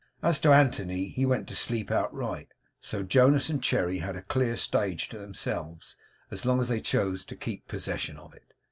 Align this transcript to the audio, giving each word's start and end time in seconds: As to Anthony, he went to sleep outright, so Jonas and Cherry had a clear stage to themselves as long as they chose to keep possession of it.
As 0.23 0.39
to 0.39 0.51
Anthony, 0.51 1.09
he 1.09 1.27
went 1.27 1.47
to 1.49 1.55
sleep 1.55 1.91
outright, 1.91 2.47
so 2.79 3.03
Jonas 3.03 3.51
and 3.51 3.61
Cherry 3.61 3.99
had 3.99 4.15
a 4.15 4.23
clear 4.23 4.55
stage 4.57 5.07
to 5.09 5.19
themselves 5.19 5.95
as 6.31 6.43
long 6.43 6.59
as 6.59 6.69
they 6.69 6.81
chose 6.81 7.23
to 7.25 7.35
keep 7.35 7.67
possession 7.67 8.17
of 8.17 8.33
it. 8.33 8.55